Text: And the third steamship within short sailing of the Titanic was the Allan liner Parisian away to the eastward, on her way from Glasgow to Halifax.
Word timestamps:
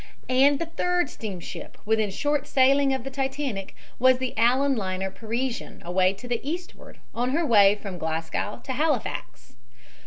And 0.29 0.57
the 0.57 0.65
third 0.65 1.11
steamship 1.11 1.77
within 1.85 2.09
short 2.09 2.47
sailing 2.47 2.91
of 2.91 3.03
the 3.03 3.11
Titanic 3.11 3.75
was 3.99 4.17
the 4.17 4.35
Allan 4.35 4.75
liner 4.75 5.11
Parisian 5.11 5.79
away 5.85 6.11
to 6.13 6.27
the 6.27 6.41
eastward, 6.43 6.97
on 7.13 7.29
her 7.33 7.45
way 7.45 7.75
from 7.75 7.99
Glasgow 7.99 8.61
to 8.63 8.73
Halifax. 8.73 9.53